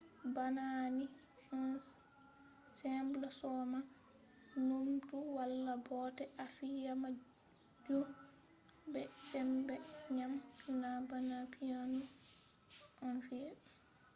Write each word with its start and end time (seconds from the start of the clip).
bana 0.35 0.65
ni 0.97 1.05
a 1.57 1.59
soman 2.79 3.21
mere. 3.71 3.81
numtu 4.67 5.15
wala 5.35 5.73
bote 5.87 6.23
a 6.43 6.45
fiya 6.55 6.93
majun 7.03 8.05
be 8.91 9.01
sembe 9.29 9.75
ngam 10.13 10.33
na 10.81 10.89
bana 11.09 11.37
piano 11.53 12.01
ɗon 12.99 13.15
fi'e 13.27 13.49